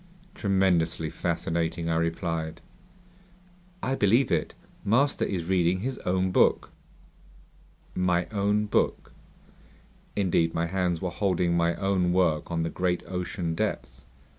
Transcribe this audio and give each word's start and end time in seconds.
"Tremendously 0.33 1.11
fascinating," 1.11 1.87
I 1.87 1.95
replied. 1.95 2.59
"I 3.83 3.93
believe 3.93 4.31
it. 4.31 4.55
Master 4.83 5.23
is 5.25 5.45
reading 5.45 5.81
his 5.81 5.99
own 5.99 6.31
book!" 6.31 6.71
"My 7.93 8.25
own 8.31 8.65
book?" 8.65 9.11
Indeed, 10.15 10.55
my 10.55 10.65
hands 10.65 11.03
were 11.03 11.11
holding 11.11 11.55
my 11.55 11.75
own 11.75 12.13
work 12.13 12.49
on 12.49 12.63
the 12.63 12.71
great 12.71 13.03
ocean 13.07 13.53
depths. 13.53 14.07